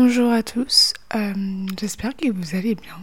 Bonjour 0.00 0.30
à 0.30 0.44
tous, 0.44 0.94
euh, 1.16 1.34
j'espère 1.76 2.14
que 2.16 2.30
vous 2.30 2.54
allez 2.54 2.76
bien. 2.76 3.00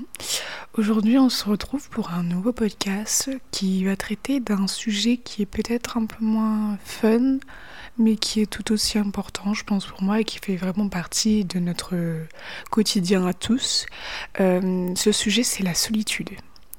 Aujourd'hui 0.77 1.17
on 1.17 1.27
se 1.27 1.43
retrouve 1.43 1.89
pour 1.89 2.11
un 2.11 2.23
nouveau 2.23 2.53
podcast 2.53 3.29
qui 3.51 3.83
va 3.83 3.97
traiter 3.97 4.39
d'un 4.39 4.65
sujet 4.65 5.17
qui 5.17 5.41
est 5.41 5.45
peut-être 5.45 5.97
un 5.97 6.05
peu 6.05 6.23
moins 6.23 6.77
fun, 6.85 7.39
mais 7.97 8.15
qui 8.15 8.39
est 8.39 8.45
tout 8.45 8.71
aussi 8.71 8.97
important 8.97 9.53
je 9.53 9.65
pense 9.65 9.85
pour 9.85 10.03
moi 10.03 10.21
et 10.21 10.23
qui 10.23 10.39
fait 10.39 10.55
vraiment 10.55 10.87
partie 10.87 11.43
de 11.43 11.59
notre 11.59 11.95
quotidien 12.71 13.27
à 13.27 13.33
tous. 13.33 13.87
Euh, 14.39 14.95
ce 14.95 15.11
sujet 15.11 15.43
c'est 15.43 15.63
la 15.63 15.73
solitude. 15.73 16.29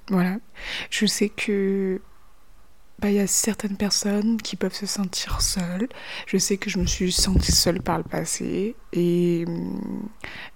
Voilà, 0.09 0.39
je 0.89 1.05
sais 1.05 1.29
que 1.29 2.01
bah, 2.99 3.11
y 3.11 3.21
a 3.21 3.27
certaines 3.27 3.77
personnes 3.77 4.41
qui 4.41 4.57
peuvent 4.57 4.75
se 4.75 4.87
sentir 4.87 5.41
seules. 5.43 5.89
Je 6.27 6.39
sais 6.39 6.57
que 6.57 6.71
je 6.71 6.79
me 6.79 6.87
suis 6.87 7.13
sentie 7.13 7.53
seule 7.53 7.83
par 7.83 7.99
le 7.99 8.05
passé 8.05 8.75
et, 8.93 9.45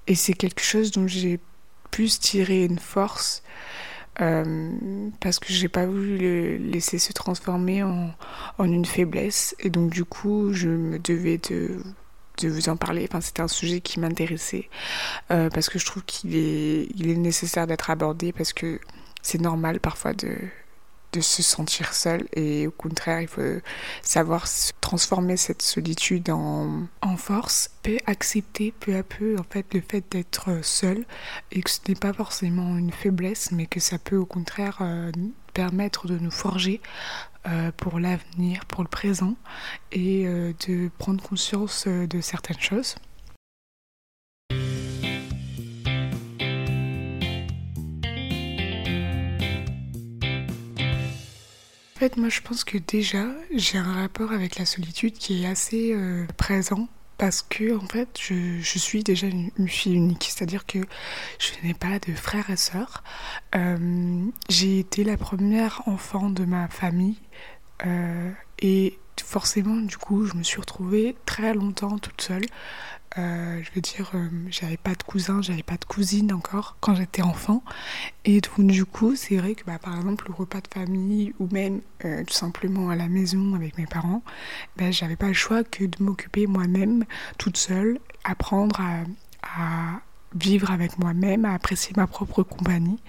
et 0.07 0.15
c'est 0.15 0.33
quelque 0.33 0.63
chose 0.63 0.91
dont 0.91 1.07
j'ai 1.07 1.39
pu 1.91 2.09
tirer 2.09 2.65
une 2.65 2.79
force 2.79 3.43
euh, 4.21 4.71
parce 5.21 5.39
que 5.39 5.53
j'ai 5.53 5.69
pas 5.69 5.87
voulu 5.87 6.19
le 6.19 6.57
laisser 6.57 6.99
se 6.99 7.13
transformer 7.13 7.83
en, 7.83 8.11
en, 8.59 8.65
une 8.65 8.85
faiblesse 8.85 9.55
et 9.61 9.71
donc 9.71 9.91
du 9.91 10.05
coup 10.05 10.53
je 10.53 10.69
me 10.69 10.99
devais 10.99 11.39
de, 11.39 11.83
de 12.43 12.49
vous 12.49 12.69
en 12.69 12.77
parler. 12.77 13.07
Enfin, 13.09 13.21
c'était 13.21 13.43
un 13.43 13.49
sujet 13.49 13.81
qui 13.81 14.01
m'intéressait 14.01 14.69
euh, 15.31 15.49
parce 15.51 15.69
que 15.69 15.79
je 15.79 15.87
trouve 15.87 16.05
qu'il 16.05 16.37
est, 16.37 16.89
il 16.97 17.11
est 17.11 17.17
nécessaire 17.17 17.67
d'être 17.67 17.91
abordé 17.91 18.33
parce 18.33 18.53
que 18.53 18.81
c'est 19.23 19.41
normal 19.41 19.81
parfois 19.81 20.15
de 20.15 20.37
de 21.13 21.21
se 21.21 21.43
sentir 21.43 21.93
seul 21.95 22.27
et 22.35 22.67
au 22.67 22.71
contraire 22.71 23.21
il 23.21 23.29
faut 23.29 23.61
savoir 24.03 24.47
transformer 24.81 25.37
cette 25.37 25.63
solitude 25.63 26.31
en, 26.31 26.87
en 27.03 27.17
force 27.17 27.71
et 27.85 28.01
accepter 28.07 28.73
peu 28.79 28.97
à 28.97 29.03
peu 29.03 29.37
en 29.39 29.45
fait 29.49 29.73
le 29.75 29.81
fait 29.81 30.05
d'être 30.11 30.65
seul 30.65 31.05
et 31.53 31.63
que 31.63 31.71
ce 31.71 31.81
n'est 31.89 31.95
pas 31.95 32.13
forcément 32.13 32.77
une 32.77 32.93
faiblesse 32.93 33.51
mais 33.53 33.67
que 33.67 33.81
ça 33.81 33.99
peut 33.99 34.17
au 34.17 34.27
contraire 34.27 34.79
euh, 34.81 35.11
permettre 35.55 36.07
de 36.07 36.19
nous 36.19 36.31
forger 36.31 36.81
euh, 37.47 37.73
pour 37.77 37.99
l'avenir, 37.99 38.67
pour 38.67 38.83
le 38.83 38.89
présent 38.89 39.35
et 39.93 40.27
euh, 40.27 40.53
de 40.69 40.91
prendre 40.99 41.23
conscience 41.23 41.87
de 41.87 42.21
certaines 42.21 42.61
choses. 42.61 42.97
Moi 52.17 52.31
je 52.31 52.41
pense 52.41 52.65
que 52.65 52.79
déjà 52.79 53.27
j'ai 53.55 53.77
un 53.77 53.93
rapport 53.93 54.33
avec 54.33 54.59
la 54.59 54.65
solitude 54.65 55.13
qui 55.13 55.43
est 55.43 55.47
assez 55.47 55.93
euh, 55.93 56.27
présent 56.39 56.89
parce 57.19 57.43
que 57.43 57.77
en 57.77 57.87
fait 57.87 58.09
je, 58.19 58.59
je 58.61 58.79
suis 58.79 59.05
déjà 59.05 59.27
une, 59.27 59.51
fille 59.69 59.95
unique, 59.95 60.25
c'est-à-dire 60.25 60.65
que 60.65 60.79
je 61.39 61.67
n'ai 61.67 61.75
pas 61.75 61.99
de 61.99 62.15
frères 62.15 62.49
et 62.49 62.57
sœurs. 62.57 63.05
Euh, 63.55 64.25
j'ai 64.49 64.79
été 64.79 65.05
la 65.05 65.19
première 65.19 65.83
enfant 65.87 66.31
de 66.31 66.47
ma 66.47 66.69
famille 66.69 67.19
euh, 67.85 68.31
et 68.61 68.99
forcément 69.23 69.77
du 69.77 69.99
coup 69.99 70.25
je 70.25 70.35
me 70.35 70.43
suis 70.43 70.61
retrouvée 70.61 71.15
très 71.27 71.53
longtemps 71.53 71.99
toute 71.99 72.23
seule 72.23 72.47
euh, 73.19 73.61
je 73.63 73.71
veux 73.75 73.81
dire, 73.81 74.11
euh, 74.15 74.29
j'avais 74.51 74.77
pas 74.77 74.95
de 74.95 75.03
cousin, 75.03 75.43
j'avais 75.43 75.65
pas 75.65 75.77
de 75.77 75.85
cousine 75.85 76.33
encore 76.33 76.77
quand 76.81 76.95
j'étais 76.95 77.23
enfant. 77.23 77.65
Et 78.25 78.41
donc, 78.41 78.67
du 78.69 78.85
coup, 78.85 79.17
c'est 79.17 79.37
vrai 79.37 79.55
que 79.55 79.65
bah, 79.65 79.79
par 79.79 79.97
exemple, 79.97 80.27
le 80.29 80.35
repas 80.35 80.61
de 80.61 80.69
famille 80.73 81.35
ou 81.41 81.49
même 81.51 81.81
euh, 82.05 82.23
tout 82.25 82.35
simplement 82.35 82.91
à 82.91 82.97
la 82.97 83.09
maison 83.09 83.55
avec 83.55 83.77
mes 83.79 83.87
parents, 83.87 84.23
bah, 84.77 84.93
j'avais 84.93 85.17
pas 85.17 85.29
le 85.29 85.35
choix 85.35 85.65
que 85.65 85.85
de 85.85 86.03
m'occuper 86.03 86.47
moi-même 86.47 87.05
toute 87.37 87.57
seule, 87.57 87.99
apprendre 88.23 88.81
à, 88.81 89.03
à 89.43 90.01
vivre 90.37 90.71
avec 90.71 90.97
moi-même, 90.99 91.45
à 91.45 91.55
apprécier 91.55 91.93
ma 91.97 92.07
propre 92.07 92.45
compagnie. 92.45 93.01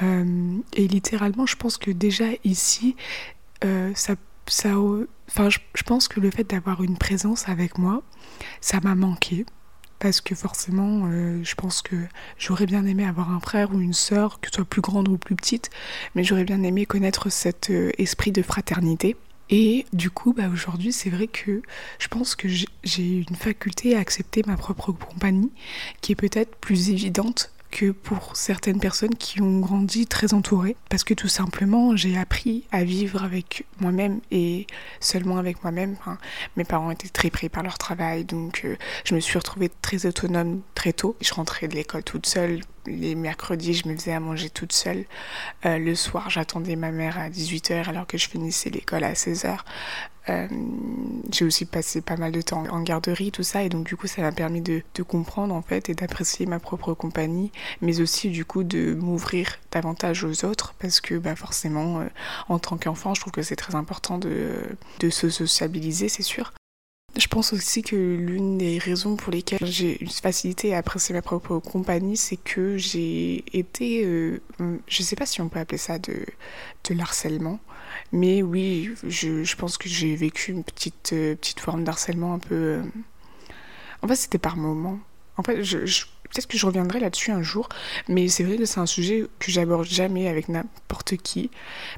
et 0.00 0.88
littéralement, 0.88 1.44
je 1.44 1.56
pense 1.56 1.76
que 1.76 1.90
déjà 1.90 2.24
ici, 2.42 2.96
ça 3.94 4.16
ça, 4.46 4.70
enfin, 5.28 5.48
je, 5.50 5.82
pense 5.84 6.08
que 6.08 6.20
le 6.20 6.30
fait 6.30 6.44
d'avoir 6.44 6.82
une 6.82 6.96
présence 6.96 7.48
avec 7.48 7.78
moi, 7.78 8.02
ça 8.60 8.80
m'a 8.82 8.94
manqué. 8.94 9.46
Parce 10.00 10.20
que 10.20 10.34
forcément, 10.34 11.04
euh, 11.06 11.42
je 11.44 11.54
pense 11.54 11.80
que 11.80 11.96
j'aurais 12.36 12.66
bien 12.66 12.84
aimé 12.84 13.06
avoir 13.06 13.30
un 13.30 13.40
frère 13.40 13.72
ou 13.72 13.80
une 13.80 13.94
sœur, 13.94 14.38
que 14.40 14.48
ce 14.48 14.56
soit 14.56 14.64
plus 14.64 14.82
grande 14.82 15.08
ou 15.08 15.16
plus 15.16 15.34
petite, 15.34 15.70
mais 16.14 16.24
j'aurais 16.24 16.44
bien 16.44 16.62
aimé 16.62 16.84
connaître 16.84 17.30
cet 17.30 17.70
euh, 17.70 17.90
esprit 17.96 18.32
de 18.32 18.42
fraternité. 18.42 19.16
Et 19.50 19.86
du 19.92 20.10
coup, 20.10 20.34
bah, 20.34 20.48
aujourd'hui, 20.52 20.92
c'est 20.92 21.10
vrai 21.10 21.26
que 21.26 21.62
je 21.98 22.08
pense 22.08 22.34
que 22.34 22.48
j'ai 22.48 23.24
une 23.28 23.36
faculté 23.36 23.96
à 23.96 24.00
accepter 24.00 24.42
ma 24.46 24.56
propre 24.56 24.92
compagnie 24.92 25.52
qui 26.00 26.12
est 26.12 26.16
peut-être 26.16 26.56
plus 26.56 26.90
évidente 26.90 27.50
que 27.74 27.90
pour 27.90 28.36
certaines 28.36 28.78
personnes 28.78 29.16
qui 29.16 29.42
ont 29.42 29.58
grandi 29.58 30.06
très 30.06 30.32
entourées. 30.32 30.76
Parce 30.88 31.02
que 31.02 31.12
tout 31.12 31.28
simplement, 31.28 31.96
j'ai 31.96 32.16
appris 32.16 32.64
à 32.70 32.84
vivre 32.84 33.24
avec 33.24 33.66
moi-même 33.80 34.20
et 34.30 34.68
seulement 35.00 35.38
avec 35.38 35.62
moi-même. 35.64 35.96
mes 36.56 36.64
parents 36.64 36.92
étaient 36.92 37.08
très 37.08 37.30
pris 37.30 37.48
par 37.48 37.64
leur 37.64 37.76
travail, 37.76 38.24
donc 38.24 38.62
euh, 38.64 38.76
je 39.04 39.16
me 39.16 39.20
suis 39.20 39.36
retrouvée 39.36 39.70
très 39.82 40.06
autonome 40.06 40.60
très 40.76 40.92
tôt. 40.92 41.16
Je 41.20 41.34
rentrais 41.34 41.66
de 41.66 41.74
l'école 41.74 42.04
toute 42.04 42.26
seule. 42.26 42.60
Les 42.86 43.16
mercredis, 43.16 43.74
je 43.74 43.88
me 43.88 43.96
faisais 43.96 44.12
à 44.12 44.20
manger 44.20 44.50
toute 44.50 44.72
seule. 44.72 45.04
Euh, 45.66 45.78
le 45.78 45.96
soir, 45.96 46.30
j'attendais 46.30 46.76
ma 46.76 46.92
mère 46.92 47.18
à 47.18 47.28
18h 47.28 47.88
alors 47.88 48.06
que 48.06 48.18
je 48.18 48.28
finissais 48.28 48.70
l'école 48.70 49.02
à 49.02 49.14
16h. 49.14 49.58
Euh, 50.30 50.48
j'ai 51.30 51.44
aussi 51.44 51.66
passé 51.66 52.00
pas 52.00 52.16
mal 52.16 52.32
de 52.32 52.40
temps 52.40 52.64
en 52.70 52.80
garderie, 52.80 53.30
tout 53.30 53.42
ça, 53.42 53.62
et 53.62 53.68
donc 53.68 53.86
du 53.86 53.96
coup 53.96 54.06
ça 54.06 54.22
m'a 54.22 54.32
permis 54.32 54.62
de, 54.62 54.82
comprendre 55.06 55.54
en 55.54 55.60
fait 55.60 55.90
et 55.90 55.94
d'apprécier 55.94 56.46
ma 56.46 56.58
propre 56.58 56.94
compagnie, 56.94 57.52
mais 57.82 58.00
aussi 58.00 58.30
du 58.30 58.44
coup 58.44 58.64
de 58.64 58.94
m'ouvrir 58.94 59.58
davantage 59.70 60.24
aux 60.24 60.44
autres, 60.46 60.74
parce 60.78 61.00
que 61.00 61.16
bah, 61.16 61.36
forcément 61.36 62.00
euh, 62.00 62.06
en 62.48 62.58
tant 62.58 62.78
qu'enfant 62.78 63.14
je 63.14 63.20
trouve 63.20 63.32
que 63.32 63.42
c'est 63.42 63.56
très 63.56 63.74
important 63.74 64.18
de, 64.18 64.54
de 65.00 65.10
se 65.10 65.28
sociabiliser, 65.28 66.08
c'est 66.08 66.22
sûr. 66.22 66.52
Je 67.16 67.28
pense 67.28 67.52
aussi 67.52 67.82
que 67.82 67.94
l'une 67.94 68.58
des 68.58 68.78
raisons 68.78 69.14
pour 69.14 69.30
lesquelles 69.32 69.64
j'ai 69.64 70.02
une 70.02 70.10
facilité 70.10 70.74
à 70.74 70.78
apprécier 70.78 71.14
ma 71.14 71.22
propre 71.22 71.58
compagnie, 71.58 72.16
c'est 72.16 72.36
que 72.36 72.76
j'ai 72.76 73.44
été, 73.56 74.04
euh, 74.04 74.40
je 74.88 75.02
sais 75.02 75.14
pas 75.14 75.26
si 75.26 75.40
on 75.40 75.48
peut 75.48 75.60
appeler 75.60 75.78
ça 75.78 76.00
de, 76.00 76.26
de 76.88 76.94
l'harcèlement, 76.94 77.60
mais 78.12 78.42
oui, 78.42 78.90
je, 79.06 79.56
pense 79.56 79.76
que 79.76 79.88
j'ai 79.88 80.14
vécu 80.16 80.52
une 80.52 80.64
petite, 80.64 81.12
euh, 81.12 81.34
petite 81.34 81.60
forme 81.60 81.84
d'harcèlement 81.84 82.34
un 82.34 82.38
peu. 82.38 82.54
Euh, 82.54 82.82
en 84.02 84.08
fait, 84.08 84.16
c'était 84.16 84.38
par 84.38 84.56
moments. 84.56 84.98
En 85.36 85.42
fait, 85.42 85.56
peut-être 85.56 86.46
que 86.46 86.58
je 86.58 86.66
reviendrai 86.66 87.00
là-dessus 87.00 87.30
un 87.30 87.42
jour, 87.42 87.68
mais 88.08 88.28
c'est 88.28 88.44
vrai 88.44 88.56
que 88.56 88.64
c'est 88.64 88.80
un 88.80 88.86
sujet 88.86 89.26
que 89.38 89.50
j'aborde 89.50 89.86
jamais 89.86 90.28
avec 90.28 90.48
n'importe 90.48 91.16
qui, 91.16 91.50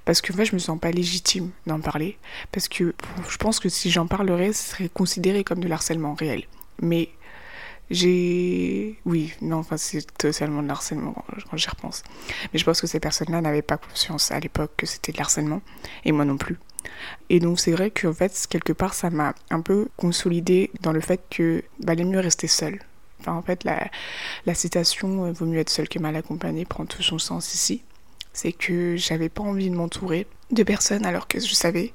parce 0.04 0.20
que 0.20 0.32
en 0.32 0.36
fait, 0.36 0.46
je 0.46 0.54
me 0.54 0.58
sens 0.58 0.78
pas 0.78 0.90
légitime 0.90 1.50
d'en 1.66 1.80
parler, 1.80 2.18
parce 2.52 2.68
que 2.68 2.94
je 3.28 3.36
pense 3.36 3.60
que 3.60 3.68
si 3.68 3.90
j'en 3.90 4.06
parlerais, 4.06 4.52
ce 4.52 4.70
serait 4.70 4.88
considéré 4.88 5.44
comme 5.44 5.60
de 5.60 5.68
l'harcèlement 5.68 6.14
réel. 6.14 6.44
Mais 6.80 7.10
j'ai. 7.90 8.98
Oui, 9.04 9.32
non, 9.42 9.58
enfin, 9.58 9.76
c'est 9.76 10.06
totalement 10.16 10.62
de 10.62 10.68
l'harcèlement 10.68 11.14
quand 11.50 11.56
j'y 11.56 11.68
repense. 11.68 12.02
Mais 12.52 12.58
je 12.58 12.64
pense 12.64 12.80
que 12.80 12.86
ces 12.86 13.00
personnes-là 13.00 13.40
n'avaient 13.40 13.62
pas 13.62 13.76
conscience 13.78 14.30
à 14.32 14.40
l'époque 14.40 14.72
que 14.76 14.86
c'était 14.86 15.12
de 15.12 15.18
l'harcèlement, 15.18 15.62
et 16.04 16.12
moi 16.12 16.24
non 16.24 16.36
plus. 16.36 16.58
Et 17.30 17.40
donc, 17.40 17.58
c'est 17.58 17.72
vrai 17.72 17.90
qu'en 17.90 18.12
fait, 18.12 18.46
quelque 18.48 18.72
part, 18.72 18.94
ça 18.94 19.10
m'a 19.10 19.34
un 19.50 19.60
peu 19.60 19.88
consolidé 19.96 20.70
dans 20.82 20.92
le 20.92 21.00
fait 21.00 21.20
que 21.30 21.62
valait 21.80 22.04
mieux 22.04 22.20
rester 22.20 22.46
seule 22.46 22.80
en 23.32 23.42
fait, 23.42 23.64
la, 23.64 23.88
la 24.46 24.54
citation 24.54 25.26
euh, 25.26 25.32
Vaut 25.32 25.46
mieux 25.46 25.58
être 25.58 25.70
seul 25.70 25.88
que 25.88 25.98
mal 25.98 26.16
accompagné 26.16 26.64
prend 26.64 26.86
tout 26.86 27.02
son 27.02 27.18
sens 27.18 27.54
ici. 27.54 27.82
C'est 28.32 28.52
que 28.52 28.96
j'avais 28.96 29.28
pas 29.28 29.42
envie 29.42 29.70
de 29.70 29.74
m'entourer 29.74 30.26
de 30.50 30.62
personnes 30.62 31.06
alors 31.06 31.26
que 31.26 31.40
je 31.40 31.54
savais 31.54 31.92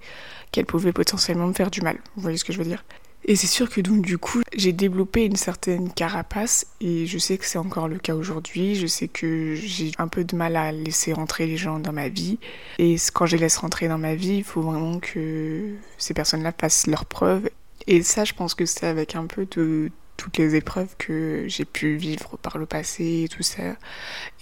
qu'elles 0.52 0.66
pouvaient 0.66 0.94
potentiellement 0.94 1.48
me 1.48 1.54
faire 1.54 1.72
du 1.72 1.82
mal. 1.82 2.00
Vous 2.16 2.22
voyez 2.22 2.38
ce 2.38 2.46
que 2.46 2.54
je 2.54 2.58
veux 2.58 2.66
dire? 2.66 2.84
Et 3.26 3.36
c'est 3.36 3.48
sûr 3.48 3.70
que 3.70 3.82
donc 3.82 4.02
du 4.02 4.18
coup 4.18 4.42
j'ai 4.56 4.74
développé 4.74 5.26
une 5.26 5.36
certaine 5.36 5.92
carapace 5.94 6.66
et 6.80 7.06
je 7.06 7.18
sais 7.18 7.38
que 7.38 7.46
c'est 7.46 7.60
encore 7.60 7.88
le 7.88 7.98
cas 7.98 8.16
aujourd'hui. 8.16 8.76
Je 8.76 8.88
sais 8.88 9.08
que 9.08 9.56
j'ai 9.56 9.92
un 9.98 10.08
peu 10.08 10.24
de 10.24 10.36
mal 10.36 10.56
à 10.56 10.72
laisser 10.72 11.14
rentrer 11.14 11.46
les 11.46 11.58
gens 11.58 11.80
dans 11.80 11.94
ma 11.94 12.10
vie 12.10 12.40
et 12.80 12.96
quand 13.14 13.26
je 13.26 13.36
les 13.36 13.44
laisse 13.44 13.58
rentrer 13.58 13.88
dans 13.88 14.00
ma 14.00 14.16
vie, 14.16 14.38
il 14.38 14.44
faut 14.44 14.62
vraiment 14.62 15.00
que 15.00 15.76
ces 15.98 16.14
personnes-là 16.14 16.54
fassent 16.60 16.88
leurs 16.88 17.06
preuves. 17.06 17.50
Et 17.88 18.04
ça, 18.04 18.26
je 18.26 18.34
pense 18.34 18.54
que 18.54 18.66
c'est 18.66 18.86
avec 18.86 19.16
un 19.16 19.26
peu 19.26 19.48
de, 19.56 19.92
toutes 20.22 20.38
les 20.38 20.56
épreuves 20.56 20.96
que 21.00 21.46
j'ai 21.48 21.66
pu 21.66 21.96
vivre 21.96 22.38
par 22.38 22.60
le 22.60 22.68
passé 22.68 23.24
et 23.24 23.28
tout 23.28 23.42
ça. 23.42 23.76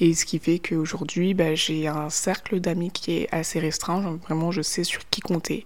Et 0.02 0.14
ce 0.14 0.26
qui 0.26 0.38
fait 0.38 0.60
qu'aujourd'hui, 0.60 1.34
bah, 1.34 1.56
j'ai 1.56 1.88
un 1.88 2.10
cercle 2.10 2.60
d'amis 2.60 2.92
qui 2.92 3.14
est 3.14 3.30
assez 3.32 3.60
restreint. 3.60 4.20
vraiment, 4.26 4.52
je 4.52 4.62
sais 4.62 4.84
sur 4.84 5.08
qui 5.10 5.22
compter. 5.22 5.64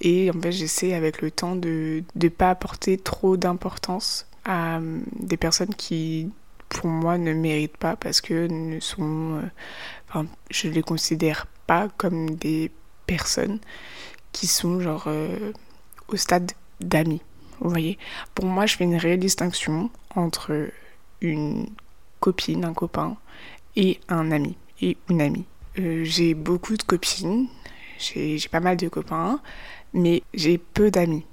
Et 0.00 0.30
en 0.30 0.40
fait, 0.40 0.52
j'essaie 0.52 0.94
avec 0.94 1.22
le 1.22 1.30
temps 1.30 1.56
de 1.56 2.02
ne 2.14 2.28
pas 2.28 2.50
apporter 2.50 2.98
trop 2.98 3.36
d'importance 3.36 4.26
à 4.44 4.78
euh, 4.78 5.00
des 5.18 5.36
personnes 5.36 5.74
qui, 5.74 6.30
pour 6.68 6.86
moi, 6.86 7.18
ne 7.18 7.32
méritent 7.32 7.76
pas 7.76 7.96
parce 7.96 8.20
que 8.20 8.46
ne 8.48 8.80
sont. 8.80 9.36
Euh, 9.36 9.42
enfin, 10.08 10.26
je 10.50 10.68
les 10.68 10.82
considère 10.82 11.46
pas 11.66 11.88
comme 11.96 12.30
des 12.30 12.70
personnes 13.06 13.58
qui 14.32 14.46
sont 14.46 14.80
genre 14.80 15.04
euh, 15.06 15.52
au 16.08 16.16
stade 16.16 16.52
d'amis. 16.80 17.22
Vous 17.60 17.70
voyez 17.70 17.98
Pour 18.34 18.46
moi, 18.46 18.66
je 18.66 18.76
fais 18.76 18.84
une 18.84 18.96
réelle 18.96 19.20
distinction 19.20 19.90
entre 20.16 20.68
une 21.20 21.66
copine, 22.18 22.64
un 22.64 22.74
copain 22.74 23.16
et 23.76 24.00
un 24.08 24.32
ami 24.32 24.56
et 24.80 24.96
une 25.08 25.20
amie. 25.20 25.44
J'ai 25.76 26.34
beaucoup 26.34 26.76
de 26.76 26.82
copines, 26.82 27.46
j'ai 27.98 28.38
pas 28.50 28.60
mal 28.60 28.76
de 28.76 28.88
copains, 28.88 29.40
mais 29.92 30.22
j'ai 30.34 30.58
peu 30.58 30.90
d'amis. 30.90 31.24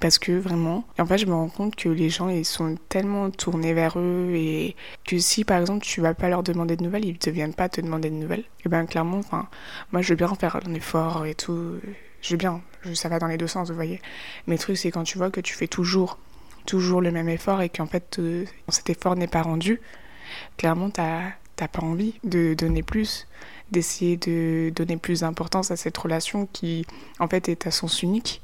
Parce 0.00 0.18
que 0.18 0.32
vraiment, 0.32 0.84
en 0.98 1.06
fait, 1.06 1.16
je 1.16 1.26
me 1.26 1.32
rends 1.32 1.48
compte 1.48 1.76
que 1.76 1.88
les 1.88 2.10
gens, 2.10 2.28
ils 2.28 2.44
sont 2.44 2.76
tellement 2.90 3.30
tournés 3.30 3.72
vers 3.72 3.98
eux 3.98 4.32
et 4.34 4.76
que 5.04 5.18
si, 5.18 5.44
par 5.44 5.58
exemple, 5.58 5.82
tu 5.82 6.02
vas 6.02 6.12
pas 6.12 6.28
leur 6.28 6.42
demander 6.42 6.76
de 6.76 6.82
nouvelles, 6.82 7.06
ils 7.06 7.16
ne 7.26 7.32
viennent 7.32 7.54
pas 7.54 7.70
te 7.70 7.80
demander 7.80 8.10
de 8.10 8.16
nouvelles. 8.16 8.44
Et 8.66 8.68
ben, 8.68 8.84
clairement, 8.84 9.18
enfin, 9.18 9.48
moi, 9.92 10.02
je 10.02 10.10
veux 10.10 10.16
bien 10.16 10.34
faire 10.34 10.56
un 10.56 10.74
effort 10.74 11.24
et 11.24 11.34
tout. 11.34 11.76
Je 12.20 12.30
veux 12.30 12.36
bien, 12.36 12.60
ça 12.92 13.08
va 13.08 13.18
dans 13.18 13.28
les 13.28 13.38
deux 13.38 13.46
sens, 13.46 13.70
vous 13.70 13.74
voyez. 13.74 14.02
Mais 14.46 14.56
le 14.56 14.58
truc, 14.58 14.76
c'est 14.76 14.90
quand 14.90 15.04
tu 15.04 15.16
vois 15.16 15.30
que 15.30 15.40
tu 15.40 15.54
fais 15.54 15.68
toujours, 15.68 16.18
toujours 16.66 17.00
le 17.00 17.10
même 17.10 17.30
effort 17.30 17.62
et 17.62 17.70
qu'en 17.70 17.86
fait, 17.86 18.18
euh, 18.18 18.44
cet 18.68 18.90
effort 18.90 19.16
n'est 19.16 19.26
pas 19.26 19.42
rendu, 19.42 19.80
clairement, 20.58 20.90
t'as 20.90 21.30
pas 21.56 21.82
envie 21.82 22.14
de 22.24 22.54
donner 22.54 22.82
plus 22.82 23.26
d'essayer 23.70 24.16
de 24.16 24.72
donner 24.74 24.96
plus 24.96 25.20
d'importance 25.20 25.70
à 25.70 25.76
cette 25.76 25.96
relation 25.96 26.48
qui 26.52 26.86
en 27.18 27.28
fait 27.28 27.48
est 27.48 27.66
à 27.66 27.70
sens 27.70 28.02
unique. 28.02 28.42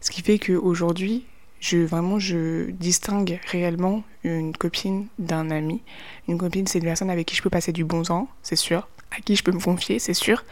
Ce 0.00 0.10
qui 0.10 0.22
fait 0.22 0.38
qu'aujourd'hui, 0.38 1.24
je, 1.60 1.78
vraiment, 1.78 2.18
je 2.18 2.70
distingue 2.70 3.40
réellement 3.46 4.02
une 4.22 4.54
copine 4.54 5.06
d'un 5.18 5.50
ami. 5.50 5.82
Une 6.28 6.36
copine, 6.36 6.66
c'est 6.66 6.78
une 6.78 6.84
personne 6.84 7.10
avec 7.10 7.26
qui 7.26 7.36
je 7.36 7.42
peux 7.42 7.50
passer 7.50 7.72
du 7.72 7.84
bon 7.84 8.02
temps, 8.02 8.28
c'est 8.42 8.56
sûr, 8.56 8.88
à 9.16 9.20
qui 9.20 9.36
je 9.36 9.42
peux 9.42 9.52
me 9.52 9.60
confier, 9.60 9.98
c'est 9.98 10.14
sûr. 10.14 10.44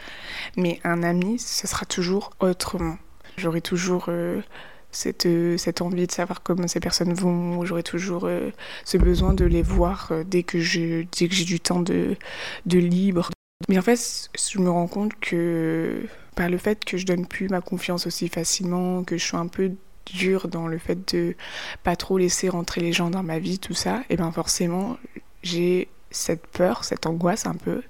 Mais 0.57 0.79
un 0.83 1.03
ami, 1.03 1.37
ce 1.37 1.67
sera 1.67 1.85
toujours 1.85 2.31
autrement. 2.39 2.97
J'aurai 3.37 3.61
toujours 3.61 4.05
euh, 4.07 4.41
cette, 4.95 5.25
euh, 5.25 5.57
cette 5.57 5.81
envie 5.81 6.07
de 6.07 6.11
savoir 6.11 6.41
comment 6.43 6.67
ces 6.67 6.79
personnes 6.79 7.13
vont, 7.13 7.65
j'aurai 7.65 7.83
toujours 7.83 8.25
euh, 8.25 8.51
ce 8.85 8.97
besoin 8.97 9.33
de 9.33 9.45
les 9.45 9.61
voir 9.61 10.11
dès 10.25 10.43
que 10.43 10.59
j'ai 10.59 11.05
du 11.05 11.59
temps 11.59 11.81
de, 11.81 12.15
de 12.65 12.79
libre. 12.79 13.29
Mais 13.69 13.77
en 13.77 13.81
fait, 13.81 14.29
je 14.37 14.59
me 14.59 14.69
rends 14.69 14.87
compte 14.87 15.13
que 15.19 16.03
par 16.35 16.49
le 16.49 16.57
fait 16.57 16.83
que 16.83 16.97
je 16.97 17.05
donne 17.05 17.25
plus 17.25 17.47
ma 17.47 17.61
confiance 17.61 18.07
aussi 18.07 18.27
facilement, 18.27 19.03
que 19.03 19.17
je 19.17 19.23
suis 19.23 19.37
un 19.37 19.47
peu 19.47 19.71
dure 20.05 20.47
dans 20.47 20.67
le 20.67 20.77
fait 20.77 21.13
de 21.13 21.35
pas 21.83 21.95
trop 21.95 22.17
laisser 22.17 22.49
rentrer 22.49 22.81
les 22.81 22.91
gens 22.91 23.09
dans 23.09 23.23
ma 23.23 23.39
vie, 23.39 23.59
tout 23.59 23.73
ça, 23.73 24.03
et 24.09 24.17
bien 24.17 24.31
forcément, 24.31 24.97
j'ai 25.43 25.87
cette 26.11 26.45
peur, 26.47 26.83
cette 26.83 27.05
angoisse 27.05 27.45
un 27.45 27.55
peu, 27.55 27.81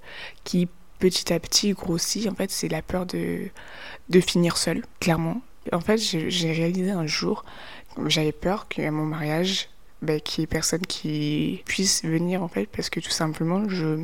qui 0.44 0.68
petit 1.00 1.34
à 1.34 1.40
petit 1.40 1.74
grossit. 1.74 2.28
En 2.28 2.36
fait, 2.36 2.52
c'est 2.52 2.70
la 2.70 2.82
peur 2.82 3.06
de, 3.06 3.50
de 4.10 4.20
finir 4.22 4.58
seule, 4.58 4.84
clairement. 5.00 5.42
En 5.72 5.80
fait, 5.80 5.98
j'ai 5.98 6.52
réalisé 6.52 6.92
un 6.92 7.08
jour, 7.08 7.46
j'avais 8.08 8.32
peur 8.32 8.68
qu'à 8.68 8.92
mon 8.92 9.06
mariage, 9.06 9.70
ben, 10.02 10.20
qu'il 10.20 10.42
n'y 10.42 10.44
ait 10.44 10.48
personne 10.48 10.82
qui 10.82 11.64
puisse 11.66 12.04
venir, 12.04 12.44
en 12.44 12.48
fait, 12.48 12.66
parce 12.66 12.90
que 12.90 13.00
tout 13.00 13.10
simplement, 13.10 13.70
je 13.70 14.04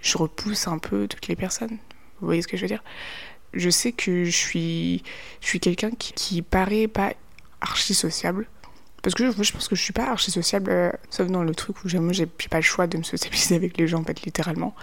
je 0.00 0.16
repousse 0.18 0.66
un 0.66 0.78
peu 0.78 1.06
toutes 1.08 1.28
les 1.28 1.36
personnes. 1.36 1.78
Vous 2.20 2.26
voyez 2.26 2.42
ce 2.42 2.48
que 2.48 2.56
je 2.56 2.62
veux 2.62 2.68
dire? 2.68 2.82
Je 3.52 3.70
sais 3.70 3.92
que 3.92 4.24
je 4.24 4.30
suis, 4.30 5.02
je 5.40 5.46
suis 5.46 5.60
quelqu'un 5.60 5.90
qui, 5.90 6.12
qui 6.12 6.42
paraît 6.42 6.88
pas 6.88 7.12
archi 7.60 7.94
sociable. 7.94 8.46
Parce 9.02 9.14
que 9.14 9.30
je, 9.30 9.52
pense 9.52 9.68
que 9.68 9.74
je 9.74 9.82
suis 9.82 9.94
pas 9.94 10.10
archi 10.10 10.30
sociable, 10.30 10.70
euh, 10.70 10.92
sauf 11.08 11.26
dans 11.28 11.42
le 11.42 11.54
truc 11.54 11.84
où 11.84 11.88
j'ai, 11.88 12.26
pas 12.26 12.58
le 12.58 12.62
choix 12.62 12.86
de 12.86 12.98
me 12.98 13.02
socialiser 13.02 13.54
avec 13.56 13.78
les 13.78 13.88
gens, 13.88 14.00
en 14.00 14.04
fait, 14.04 14.22
littéralement. 14.22 14.74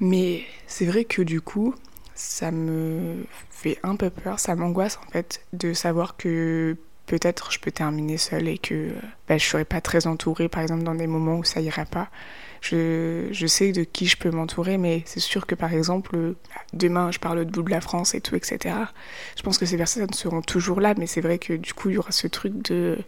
Mais 0.00 0.44
c'est 0.66 0.86
vrai 0.86 1.04
que 1.04 1.22
du 1.22 1.40
coup, 1.40 1.74
ça 2.14 2.50
me 2.50 3.24
fait 3.50 3.78
un 3.82 3.96
peu 3.96 4.10
peur, 4.10 4.38
ça 4.38 4.54
m'angoisse 4.54 4.98
en 5.06 5.10
fait 5.10 5.42
de 5.52 5.72
savoir 5.72 6.16
que 6.16 6.76
peut-être 7.06 7.52
je 7.52 7.58
peux 7.58 7.70
terminer 7.70 8.16
seule 8.16 8.48
et 8.48 8.58
que 8.58 8.90
bah, 9.28 9.38
je 9.38 9.44
serai 9.44 9.64
pas 9.64 9.80
très 9.80 10.06
entourée, 10.06 10.48
par 10.48 10.62
exemple, 10.62 10.82
dans 10.82 10.94
des 10.94 11.06
moments 11.06 11.36
où 11.36 11.44
ça 11.44 11.60
ira 11.60 11.84
pas 11.84 12.08
je, 12.62 13.26
je 13.32 13.46
sais 13.46 13.72
de 13.72 13.82
qui 13.82 14.06
je 14.06 14.16
peux 14.16 14.30
m'entourer, 14.30 14.78
mais 14.78 15.02
c'est 15.04 15.20
sûr 15.20 15.46
que 15.46 15.54
par 15.54 15.74
exemple, 15.74 16.34
demain 16.72 17.10
je 17.10 17.18
parle 17.18 17.40
au 17.40 17.44
bout 17.44 17.62
de 17.62 17.70
la 17.70 17.80
France 17.80 18.14
et 18.14 18.20
tout, 18.20 18.36
etc. 18.36 18.76
Je 19.36 19.42
pense 19.42 19.58
que 19.58 19.66
ces 19.66 19.76
personnes 19.76 20.12
seront 20.14 20.42
toujours 20.42 20.80
là, 20.80 20.94
mais 20.96 21.06
c'est 21.06 21.20
vrai 21.20 21.38
que 21.38 21.54
du 21.54 21.74
coup 21.74 21.90
il 21.90 21.96
y 21.96 21.98
aura 21.98 22.12
ce 22.12 22.28
truc 22.28 22.62
de 22.62 22.98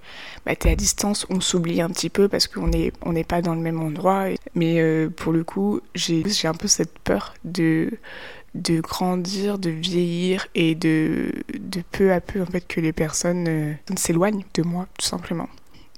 bah, 0.44 0.56
t'es 0.56 0.70
à 0.70 0.76
distance, 0.76 1.24
on 1.30 1.40
s'oublie 1.40 1.80
un 1.80 1.88
petit 1.88 2.10
peu 2.10 2.28
parce 2.28 2.48
qu'on 2.48 2.66
n'est 2.66 2.92
on 3.02 3.12
n'est 3.12 3.24
pas 3.24 3.42
dans 3.42 3.54
le 3.54 3.60
même 3.60 3.80
endroit. 3.80 4.26
Mais 4.54 4.80
euh, 4.80 5.08
pour 5.08 5.32
le 5.32 5.44
coup, 5.44 5.80
j'ai 5.94 6.24
un 6.44 6.54
peu 6.54 6.68
cette 6.68 6.98
peur 6.98 7.34
de 7.44 7.90
de 8.54 8.80
grandir, 8.80 9.58
de 9.58 9.70
vieillir 9.70 10.46
et 10.54 10.74
de, 10.74 11.32
de 11.58 11.82
peu 11.90 12.12
à 12.12 12.20
peu 12.20 12.40
en 12.40 12.46
fait 12.46 12.66
que 12.66 12.80
les 12.80 12.92
personnes 12.92 13.46
euh, 13.48 13.74
s'éloignent 13.96 14.44
de 14.54 14.62
moi 14.62 14.86
tout 14.98 15.06
simplement. 15.06 15.48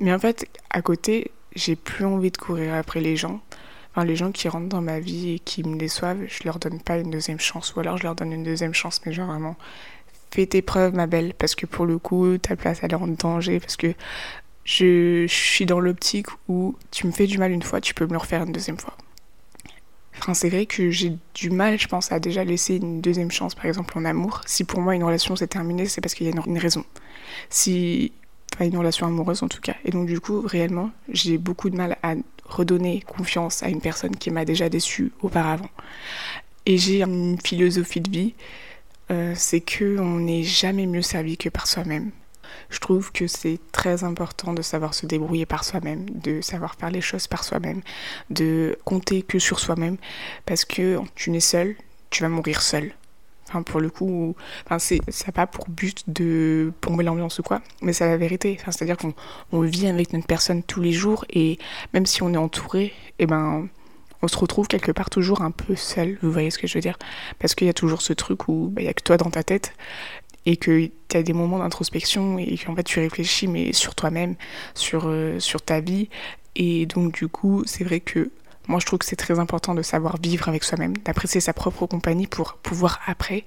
Mais 0.00 0.12
en 0.12 0.18
fait, 0.18 0.46
à 0.70 0.82
côté, 0.82 1.30
j'ai 1.54 1.76
plus 1.76 2.04
envie 2.04 2.30
de 2.30 2.36
courir 2.36 2.74
après 2.74 3.00
les 3.00 3.16
gens. 3.16 3.40
Enfin, 3.92 4.04
les 4.04 4.16
gens 4.16 4.30
qui 4.30 4.48
rentrent 4.48 4.68
dans 4.68 4.82
ma 4.82 5.00
vie 5.00 5.34
et 5.34 5.38
qui 5.38 5.62
me 5.64 5.76
déçoivent, 5.76 6.24
je 6.28 6.44
leur 6.44 6.58
donne 6.58 6.80
pas 6.80 6.98
une 6.98 7.10
deuxième 7.10 7.40
chance. 7.40 7.74
Ou 7.74 7.80
alors 7.80 7.96
je 7.96 8.02
leur 8.02 8.14
donne 8.14 8.32
une 8.32 8.44
deuxième 8.44 8.74
chance, 8.74 9.00
mais 9.06 9.12
genre 9.12 9.28
vraiment, 9.28 9.56
fais 10.30 10.46
tes 10.46 10.60
preuves, 10.60 10.94
ma 10.94 11.06
belle, 11.06 11.32
parce 11.34 11.54
que 11.54 11.64
pour 11.64 11.86
le 11.86 11.98
coup, 11.98 12.36
ta 12.38 12.56
place, 12.56 12.80
elle 12.82 12.92
est 12.92 12.94
en 12.94 13.06
danger. 13.06 13.58
Parce 13.58 13.76
que 13.76 13.94
je, 14.64 15.26
suis 15.28 15.64
dans 15.64 15.80
l'optique 15.80 16.26
où 16.48 16.76
tu 16.90 17.06
me 17.06 17.12
fais 17.12 17.26
du 17.26 17.38
mal 17.38 17.52
une 17.52 17.62
fois, 17.62 17.80
tu 17.80 17.94
peux 17.94 18.04
me 18.06 18.12
le 18.12 18.18
refaire 18.18 18.42
une 18.42 18.52
deuxième 18.52 18.78
fois. 18.78 18.96
Enfin, 20.18 20.34
c'est 20.34 20.48
vrai 20.48 20.66
que 20.66 20.90
j'ai 20.90 21.12
du 21.34 21.50
mal, 21.50 21.78
je 21.78 21.88
pense, 21.88 22.10
à 22.10 22.20
déjà 22.20 22.44
laisser 22.44 22.76
une 22.76 23.00
deuxième 23.00 23.30
chance, 23.30 23.54
par 23.54 23.66
exemple 23.66 23.96
en 23.98 24.04
amour. 24.04 24.40
Si 24.46 24.64
pour 24.64 24.80
moi 24.80 24.94
une 24.94 25.04
relation 25.04 25.36
s'est 25.36 25.46
terminée, 25.46 25.86
c'est 25.86 26.00
parce 26.00 26.14
qu'il 26.14 26.26
y 26.26 26.30
a 26.30 26.42
une 26.46 26.58
raison. 26.58 26.84
Si 27.50 28.12
une 28.64 28.76
relation 28.76 29.06
amoureuse 29.06 29.42
en 29.42 29.48
tout 29.48 29.60
cas. 29.60 29.74
Et 29.84 29.90
donc 29.90 30.06
du 30.06 30.20
coup, 30.20 30.40
réellement, 30.40 30.90
j'ai 31.10 31.38
beaucoup 31.38 31.70
de 31.70 31.76
mal 31.76 31.98
à 32.02 32.14
redonner 32.44 33.02
confiance 33.06 33.62
à 33.62 33.68
une 33.68 33.80
personne 33.80 34.16
qui 34.16 34.30
m'a 34.30 34.44
déjà 34.44 34.68
déçue 34.68 35.12
auparavant. 35.20 35.68
Et 36.64 36.78
j'ai 36.78 37.02
une 37.02 37.38
philosophie 37.40 38.00
de 38.00 38.10
vie, 38.10 38.34
euh, 39.10 39.34
c'est 39.36 39.60
que 39.60 39.98
on 39.98 40.18
n'est 40.20 40.42
jamais 40.42 40.86
mieux 40.86 41.02
servi 41.02 41.36
que 41.36 41.48
par 41.48 41.66
soi-même. 41.66 42.10
Je 42.70 42.78
trouve 42.78 43.12
que 43.12 43.26
c'est 43.26 43.58
très 43.72 44.04
important 44.04 44.52
de 44.52 44.62
savoir 44.62 44.94
se 44.94 45.06
débrouiller 45.06 45.46
par 45.46 45.64
soi-même, 45.64 46.08
de 46.10 46.40
savoir 46.40 46.74
faire 46.74 46.90
les 46.90 47.00
choses 47.00 47.26
par 47.26 47.44
soi-même, 47.44 47.82
de 48.30 48.78
compter 48.84 49.22
que 49.22 49.38
sur 49.38 49.58
soi-même, 49.58 49.96
parce 50.44 50.64
que 50.64 50.98
tu 51.14 51.30
n'es 51.30 51.40
seul, 51.40 51.76
tu 52.10 52.22
vas 52.22 52.28
mourir 52.28 52.62
seul. 52.62 52.92
Enfin, 53.48 53.62
pour 53.62 53.80
le 53.80 53.90
coup, 53.90 54.34
enfin, 54.64 54.80
c'est, 54.80 55.00
ça 55.08 55.30
pas 55.30 55.46
pour 55.46 55.68
but 55.68 56.02
de 56.08 56.72
plomber 56.80 57.04
l'ambiance 57.04 57.38
ou 57.38 57.42
quoi, 57.42 57.62
mais 57.80 57.92
c'est 57.92 58.06
la 58.06 58.16
vérité. 58.16 58.58
C'est-à-dire 58.64 58.96
qu'on 58.96 59.14
on 59.52 59.60
vit 59.60 59.86
avec 59.86 60.12
notre 60.12 60.26
personne 60.26 60.64
tous 60.64 60.80
les 60.80 60.92
jours 60.92 61.24
et 61.30 61.58
même 61.94 62.06
si 62.06 62.22
on 62.22 62.34
est 62.34 62.38
entouré, 62.38 62.92
eh 63.20 63.26
ben, 63.26 63.68
on 64.22 64.28
se 64.28 64.36
retrouve 64.36 64.66
quelque 64.66 64.90
part 64.90 65.10
toujours 65.10 65.42
un 65.42 65.52
peu 65.52 65.76
seul. 65.76 66.18
Vous 66.22 66.32
voyez 66.32 66.50
ce 66.50 66.58
que 66.58 66.66
je 66.66 66.74
veux 66.74 66.80
dire? 66.80 66.98
Parce 67.38 67.54
qu'il 67.54 67.68
y 67.68 67.70
a 67.70 67.74
toujours 67.74 68.02
ce 68.02 68.12
truc 68.12 68.48
où 68.48 68.68
bah, 68.72 68.80
il 68.80 68.84
n'y 68.84 68.90
a 68.90 68.94
que 68.94 69.02
toi 69.02 69.16
dans 69.16 69.30
ta 69.30 69.44
tête 69.44 69.72
et 70.46 70.56
que 70.56 70.90
tu 71.08 71.16
as 71.16 71.22
des 71.22 71.32
moments 71.32 71.58
d'introspection 71.58 72.38
et 72.38 72.56
qu'en 72.56 72.74
fait 72.74 72.84
tu 72.84 73.00
réfléchis 73.00 73.48
mais 73.48 73.72
sur 73.72 73.94
toi-même, 73.94 74.36
sur, 74.74 75.04
euh, 75.06 75.38
sur 75.40 75.60
ta 75.60 75.80
vie. 75.80 76.08
Et 76.54 76.86
donc 76.86 77.12
du 77.12 77.28
coup, 77.28 77.64
c'est 77.66 77.84
vrai 77.84 78.00
que 78.00 78.30
moi, 78.68 78.80
je 78.80 78.86
trouve 78.86 78.98
que 78.98 79.04
c'est 79.04 79.16
très 79.16 79.38
important 79.38 79.74
de 79.74 79.82
savoir 79.82 80.16
vivre 80.20 80.48
avec 80.48 80.64
soi-même, 80.64 80.96
d'apprécier 80.98 81.40
sa 81.40 81.52
propre 81.52 81.86
compagnie 81.86 82.26
pour 82.26 82.54
pouvoir 82.54 83.00
après 83.06 83.44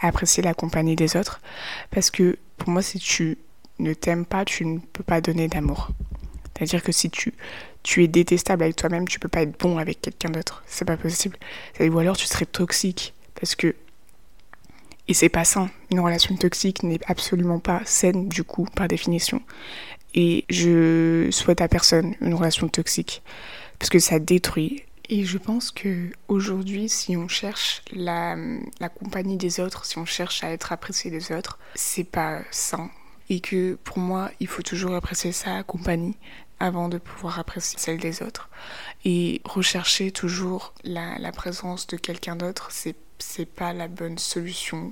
apprécier 0.00 0.42
la 0.42 0.54
compagnie 0.54 0.96
des 0.96 1.16
autres. 1.16 1.40
Parce 1.90 2.10
que 2.10 2.38
pour 2.56 2.70
moi, 2.70 2.80
si 2.80 2.98
tu 2.98 3.36
ne 3.78 3.92
t'aimes 3.92 4.24
pas, 4.24 4.44
tu 4.44 4.64
ne 4.64 4.78
peux 4.78 5.02
pas 5.02 5.20
donner 5.20 5.48
d'amour. 5.48 5.88
C'est-à-dire 6.56 6.82
que 6.82 6.92
si 6.92 7.10
tu, 7.10 7.34
tu 7.82 8.02
es 8.02 8.08
détestable 8.08 8.62
avec 8.62 8.76
toi-même, 8.76 9.06
tu 9.06 9.18
peux 9.18 9.28
pas 9.28 9.42
être 9.42 9.58
bon 9.58 9.76
avec 9.76 10.00
quelqu'un 10.00 10.30
d'autre. 10.30 10.62
C'est 10.66 10.84
pas 10.86 10.96
possible. 10.96 11.36
Ou 11.80 11.98
alors 11.98 12.16
tu 12.16 12.26
serais 12.26 12.46
toxique. 12.46 13.14
Parce 13.34 13.54
que. 13.54 13.74
Et 15.08 15.14
c'est 15.14 15.28
pas 15.28 15.44
sain. 15.44 15.70
Une 15.90 16.00
relation 16.00 16.36
toxique 16.36 16.82
n'est 16.82 17.00
absolument 17.06 17.58
pas 17.58 17.82
saine, 17.84 18.28
du 18.28 18.44
coup, 18.44 18.66
par 18.76 18.88
définition. 18.88 19.42
Et 20.14 20.44
je 20.48 21.28
souhaite 21.30 21.60
à 21.60 21.68
personne 21.68 22.14
une 22.20 22.34
relation 22.34 22.68
toxique 22.68 23.22
parce 23.78 23.90
que 23.90 23.98
ça 23.98 24.18
détruit. 24.18 24.84
Et 25.08 25.24
je 25.24 25.38
pense 25.38 25.70
que 25.70 26.10
aujourd'hui, 26.28 26.88
si 26.88 27.16
on 27.16 27.28
cherche 27.28 27.82
la, 27.92 28.36
compagnie 29.00 29.36
des 29.36 29.60
autres, 29.60 29.84
si 29.84 29.98
on 29.98 30.04
cherche 30.04 30.44
à 30.44 30.50
être 30.50 30.72
apprécié 30.72 31.10
des 31.10 31.32
autres, 31.32 31.58
c'est 31.74 32.04
pas 32.04 32.42
sain. 32.50 32.90
Et 33.28 33.40
que 33.40 33.74
pour 33.82 33.98
moi, 33.98 34.30
il 34.40 34.46
faut 34.46 34.62
toujours 34.62 34.94
apprécier 34.94 35.32
sa 35.32 35.62
compagnie 35.62 36.16
avant 36.60 36.88
de 36.88 36.98
pouvoir 36.98 37.40
apprécier 37.40 37.78
celle 37.78 37.98
des 37.98 38.22
autres. 38.22 38.50
Et 39.04 39.40
rechercher 39.44 40.12
toujours 40.12 40.74
la, 40.84 41.18
la 41.18 41.32
présence 41.32 41.86
de 41.88 41.96
quelqu'un 41.96 42.36
d'autre, 42.36 42.68
c'est 42.70 42.94
c'est 43.22 43.46
pas 43.46 43.72
la 43.72 43.88
bonne 43.88 44.18
solution. 44.18 44.90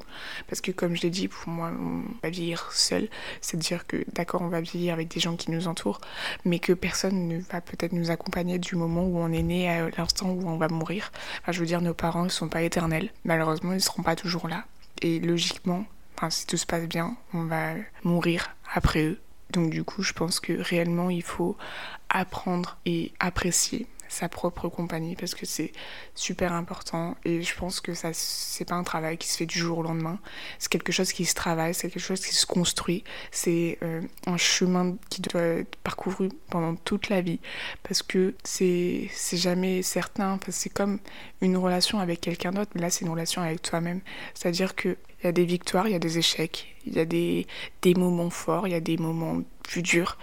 Parce 0.48 0.60
que 0.60 0.70
comme 0.70 0.96
je 0.96 1.02
l'ai 1.02 1.10
dit, 1.10 1.28
pour 1.28 1.48
moi, 1.48 1.70
on 1.78 2.02
va 2.22 2.30
vieillir 2.30 2.70
seul. 2.72 3.08
C'est-à-dire 3.40 3.86
que 3.86 4.04
d'accord, 4.12 4.42
on 4.42 4.48
va 4.48 4.60
vieillir 4.60 4.94
avec 4.94 5.08
des 5.08 5.20
gens 5.20 5.36
qui 5.36 5.50
nous 5.50 5.68
entourent, 5.68 6.00
mais 6.44 6.58
que 6.58 6.72
personne 6.72 7.28
ne 7.28 7.38
va 7.38 7.60
peut-être 7.60 7.92
nous 7.92 8.10
accompagner 8.10 8.58
du 8.58 8.76
moment 8.76 9.04
où 9.04 9.18
on 9.18 9.32
est 9.32 9.42
né 9.42 9.68
à 9.68 9.90
l'instant 9.90 10.30
où 10.30 10.48
on 10.48 10.56
va 10.56 10.68
mourir. 10.68 11.12
Enfin, 11.42 11.52
je 11.52 11.60
veux 11.60 11.66
dire, 11.66 11.80
nos 11.80 11.94
parents 11.94 12.24
ne 12.24 12.28
sont 12.30 12.48
pas 12.48 12.62
éternels. 12.62 13.10
Malheureusement, 13.24 13.72
ils 13.72 13.76
ne 13.76 13.80
seront 13.80 14.02
pas 14.02 14.16
toujours 14.16 14.48
là. 14.48 14.64
Et 15.02 15.18
logiquement, 15.18 15.84
si 16.28 16.46
tout 16.46 16.56
se 16.56 16.66
passe 16.66 16.86
bien, 16.86 17.16
on 17.32 17.44
va 17.44 17.74
mourir 18.04 18.54
après 18.74 19.04
eux. 19.04 19.20
Donc 19.50 19.70
du 19.70 19.84
coup, 19.84 20.02
je 20.02 20.12
pense 20.12 20.38
que 20.38 20.52
réellement, 20.52 21.10
il 21.10 21.22
faut 21.22 21.56
apprendre 22.08 22.76
et 22.84 23.12
apprécier 23.18 23.86
sa 24.10 24.28
propre 24.28 24.68
compagnie 24.68 25.14
parce 25.14 25.34
que 25.34 25.46
c'est 25.46 25.72
super 26.14 26.52
important 26.52 27.16
et 27.24 27.42
je 27.42 27.54
pense 27.56 27.80
que 27.80 27.94
ça 27.94 28.10
c'est 28.12 28.64
pas 28.64 28.74
un 28.74 28.82
travail 28.82 29.16
qui 29.16 29.28
se 29.28 29.36
fait 29.38 29.46
du 29.46 29.58
jour 29.58 29.78
au 29.78 29.82
lendemain. 29.82 30.18
C'est 30.58 30.70
quelque 30.70 30.92
chose 30.92 31.12
qui 31.12 31.24
se 31.24 31.34
travaille 31.34 31.72
c'est 31.74 31.88
quelque 31.88 32.02
chose 32.02 32.20
qui 32.20 32.34
se 32.34 32.44
construit. 32.44 33.04
C'est 33.30 33.78
euh, 33.82 34.02
un 34.26 34.36
chemin 34.36 34.96
qui 35.08 35.22
doit 35.22 35.40
être 35.40 35.76
parcouru 35.76 36.28
pendant 36.50 36.74
toute 36.74 37.08
la 37.08 37.20
vie 37.20 37.40
parce 37.82 38.02
que 38.02 38.34
c'est 38.44 39.08
c'est 39.12 39.36
jamais 39.36 39.82
certain. 39.82 40.38
C'est 40.48 40.70
comme 40.70 40.98
une 41.40 41.56
relation 41.56 42.00
avec 42.00 42.20
quelqu'un 42.20 42.50
d'autre 42.50 42.72
mais 42.74 42.80
là 42.82 42.90
c'est 42.90 43.04
une 43.04 43.10
relation 43.10 43.42
avec 43.42 43.62
toi-même. 43.62 44.00
C'est 44.34 44.48
à 44.48 44.52
dire 44.52 44.74
que 44.74 44.96
il 45.22 45.26
y 45.26 45.28
a 45.28 45.32
des 45.32 45.44
victoires, 45.44 45.86
il 45.86 45.92
y 45.92 45.96
a 45.96 45.98
des 45.98 46.18
échecs, 46.18 46.74
il 46.86 46.94
y 46.94 46.98
a 46.98 47.04
des, 47.04 47.46
des 47.82 47.94
moments 47.94 48.30
forts, 48.30 48.66
il 48.66 48.70
y 48.70 48.74
a 48.74 48.80
des 48.80 48.96
moments 48.96 49.42
plus 49.62 49.82
durs. 49.82 50.18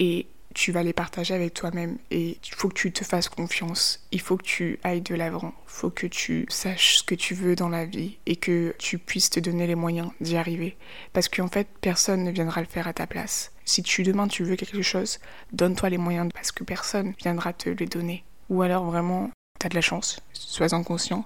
Et 0.00 0.26
tu 0.56 0.72
vas 0.72 0.82
les 0.82 0.94
partager 0.94 1.34
avec 1.34 1.52
toi-même 1.52 1.98
et 2.10 2.38
il 2.42 2.54
faut 2.54 2.68
que 2.68 2.74
tu 2.74 2.90
te 2.90 3.04
fasses 3.04 3.28
confiance, 3.28 4.06
il 4.10 4.22
faut 4.22 4.38
que 4.38 4.42
tu 4.42 4.80
ailles 4.84 5.02
de 5.02 5.14
l'avant, 5.14 5.52
il 5.66 5.70
faut 5.70 5.90
que 5.90 6.06
tu 6.06 6.46
saches 6.48 6.96
ce 6.96 7.02
que 7.02 7.14
tu 7.14 7.34
veux 7.34 7.54
dans 7.54 7.68
la 7.68 7.84
vie 7.84 8.16
et 8.24 8.36
que 8.36 8.74
tu 8.78 8.96
puisses 8.96 9.28
te 9.28 9.38
donner 9.38 9.66
les 9.66 9.74
moyens 9.74 10.10
d'y 10.22 10.38
arriver. 10.38 10.78
Parce 11.12 11.28
qu'en 11.28 11.48
fait, 11.48 11.68
personne 11.82 12.24
ne 12.24 12.30
viendra 12.30 12.62
le 12.62 12.66
faire 12.66 12.88
à 12.88 12.94
ta 12.94 13.06
place. 13.06 13.52
Si 13.66 13.82
tu 13.82 14.02
demain 14.02 14.28
tu 14.28 14.44
veux 14.44 14.56
quelque 14.56 14.80
chose, 14.80 15.18
donne-toi 15.52 15.90
les 15.90 15.98
moyens 15.98 16.30
parce 16.32 16.52
que 16.52 16.64
personne 16.64 17.12
viendra 17.22 17.52
te 17.52 17.68
les 17.68 17.86
donner. 17.86 18.24
Ou 18.48 18.62
alors 18.62 18.86
vraiment, 18.86 19.30
de 19.68 19.74
la 19.74 19.80
chance, 19.80 20.20
sois-en 20.32 20.82
conscient. 20.82 21.24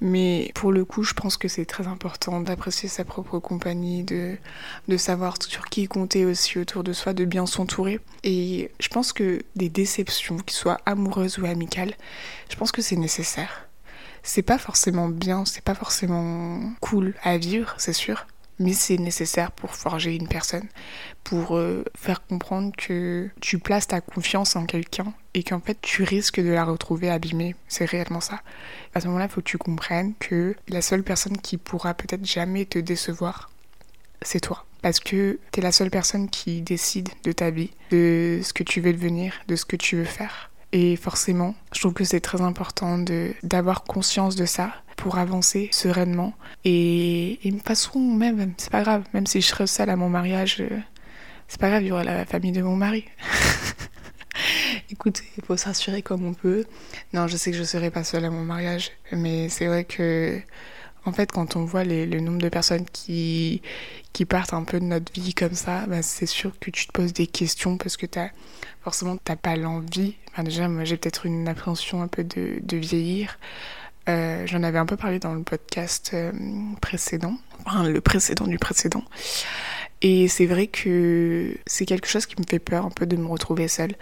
Mais 0.00 0.50
pour 0.54 0.72
le 0.72 0.84
coup, 0.84 1.02
je 1.04 1.14
pense 1.14 1.38
que 1.38 1.48
c'est 1.48 1.64
très 1.64 1.86
important 1.86 2.40
d'apprécier 2.40 2.88
sa 2.88 3.04
propre 3.04 3.38
compagnie, 3.38 4.04
de, 4.04 4.36
de 4.88 4.96
savoir 4.98 5.36
sur 5.42 5.64
qui 5.66 5.88
compter 5.88 6.26
aussi 6.26 6.58
autour 6.58 6.84
de 6.84 6.92
soi, 6.92 7.14
de 7.14 7.24
bien 7.24 7.46
s'entourer. 7.46 8.00
Et 8.22 8.70
je 8.78 8.88
pense 8.88 9.14
que 9.14 9.42
des 9.54 9.70
déceptions, 9.70 10.36
qu'elles 10.36 10.54
soient 10.54 10.80
amoureuses 10.84 11.38
ou 11.38 11.46
amicales, 11.46 11.94
je 12.50 12.56
pense 12.56 12.72
que 12.72 12.82
c'est 12.82 12.96
nécessaire. 12.96 13.68
C'est 14.22 14.42
pas 14.42 14.58
forcément 14.58 15.08
bien, 15.08 15.44
c'est 15.46 15.64
pas 15.64 15.74
forcément 15.74 16.60
cool 16.80 17.14
à 17.22 17.38
vivre, 17.38 17.74
c'est 17.78 17.92
sûr 17.94 18.26
mais 18.58 18.72
c'est 18.72 18.98
nécessaire 18.98 19.52
pour 19.52 19.74
forger 19.74 20.14
une 20.14 20.28
personne, 20.28 20.66
pour 21.24 21.56
euh, 21.56 21.84
faire 21.96 22.24
comprendre 22.26 22.72
que 22.76 23.28
tu 23.40 23.58
places 23.58 23.88
ta 23.88 24.00
confiance 24.00 24.56
en 24.56 24.64
quelqu'un 24.64 25.12
et 25.34 25.42
qu'en 25.42 25.60
fait 25.60 25.78
tu 25.82 26.02
risques 26.02 26.40
de 26.40 26.50
la 26.50 26.64
retrouver 26.64 27.10
abîmée. 27.10 27.54
C'est 27.68 27.84
réellement 27.84 28.20
ça. 28.20 28.40
À 28.94 29.00
ce 29.00 29.06
moment-là, 29.08 29.26
il 29.26 29.30
faut 29.30 29.40
que 29.40 29.48
tu 29.48 29.58
comprennes 29.58 30.14
que 30.18 30.54
la 30.68 30.82
seule 30.82 31.02
personne 31.02 31.36
qui 31.38 31.58
pourra 31.58 31.94
peut-être 31.94 32.24
jamais 32.24 32.64
te 32.64 32.78
décevoir, 32.78 33.50
c'est 34.22 34.40
toi. 34.40 34.64
Parce 34.82 35.00
que 35.00 35.38
tu 35.52 35.60
es 35.60 35.62
la 35.62 35.72
seule 35.72 35.90
personne 35.90 36.30
qui 36.30 36.62
décide 36.62 37.08
de 37.24 37.32
ta 37.32 37.50
vie, 37.50 37.70
de 37.90 38.40
ce 38.42 38.52
que 38.52 38.62
tu 38.62 38.80
veux 38.80 38.92
devenir, 38.92 39.34
de 39.48 39.56
ce 39.56 39.64
que 39.64 39.76
tu 39.76 39.96
veux 39.96 40.04
faire. 40.04 40.50
Et 40.78 40.94
forcément, 40.96 41.54
je 41.72 41.80
trouve 41.80 41.94
que 41.94 42.04
c'est 42.04 42.20
très 42.20 42.42
important 42.42 43.02
d'avoir 43.42 43.82
conscience 43.82 44.36
de 44.36 44.44
ça 44.44 44.74
pour 44.98 45.16
avancer 45.16 45.70
sereinement. 45.72 46.34
Et, 46.66 47.38
de 47.42 47.58
façon, 47.60 47.98
même, 47.98 48.52
c'est 48.58 48.68
pas 48.68 48.82
grave, 48.82 49.04
même 49.14 49.26
si 49.26 49.40
je 49.40 49.46
serais 49.46 49.66
seule 49.66 49.88
à 49.88 49.96
mon 49.96 50.10
mariage, 50.10 50.58
euh, 50.60 50.68
c'est 51.48 51.58
pas 51.58 51.70
grave, 51.70 51.82
il 51.82 51.86
y 51.86 51.92
aura 51.92 52.04
la 52.04 52.26
famille 52.26 52.52
de 52.52 52.60
mon 52.60 52.76
mari. 52.76 53.06
Écoutez, 54.90 55.24
il 55.38 55.44
faut 55.46 55.56
s'assurer 55.56 56.02
comme 56.02 56.26
on 56.26 56.34
peut. 56.34 56.66
Non, 57.14 57.26
je 57.26 57.38
sais 57.38 57.52
que 57.52 57.56
je 57.56 57.64
serai 57.64 57.90
pas 57.90 58.04
seule 58.04 58.26
à 58.26 58.30
mon 58.30 58.44
mariage, 58.44 58.90
mais 59.12 59.48
c'est 59.48 59.68
vrai 59.68 59.84
que, 59.84 60.38
en 61.06 61.12
fait, 61.12 61.30
quand 61.32 61.56
on 61.56 61.64
voit 61.64 61.84
le 61.84 62.20
nombre 62.20 62.38
de 62.38 62.48
personnes 62.48 62.84
qui, 62.84 63.62
qui 64.12 64.24
partent 64.24 64.52
un 64.52 64.64
peu 64.64 64.80
de 64.80 64.84
notre 64.84 65.12
vie 65.12 65.34
comme 65.34 65.54
ça, 65.54 65.86
bah, 65.86 66.02
c'est 66.02 66.26
sûr 66.26 66.52
que 66.58 66.70
tu 66.70 66.86
te 66.86 66.92
poses 66.92 67.12
des 67.12 67.26
questions 67.26 67.76
parce 67.76 67.96
que 67.96 68.06
as, 68.18 68.30
forcément, 68.82 69.16
t'as 69.16 69.36
pas 69.36 69.56
l'envie. 69.56 70.16
Enfin, 70.32 70.42
déjà, 70.42 70.68
moi, 70.68 70.84
j'ai 70.84 70.96
peut-être 70.96 71.26
une 71.26 71.48
appréhension 71.48 72.02
un 72.02 72.08
peu 72.08 72.24
de, 72.24 72.58
de 72.60 72.76
vieillir. 72.76 73.38
Euh, 74.08 74.46
j'en 74.46 74.62
avais 74.62 74.78
un 74.78 74.86
peu 74.86 74.96
parlé 74.96 75.18
dans 75.18 75.34
le 75.34 75.42
podcast 75.42 76.12
euh, 76.14 76.30
précédent, 76.80 77.36
enfin 77.64 77.88
le 77.88 78.00
précédent 78.00 78.46
du 78.46 78.56
précédent. 78.56 79.02
Et 80.00 80.28
c'est 80.28 80.46
vrai 80.46 80.68
que 80.68 81.56
c'est 81.66 81.86
quelque 81.86 82.06
chose 82.06 82.26
qui 82.26 82.36
me 82.40 82.46
fait 82.48 82.60
peur 82.60 82.86
un 82.86 82.90
peu 82.90 83.06
de 83.06 83.16
me 83.16 83.26
retrouver 83.26 83.66
seule. 83.66 83.94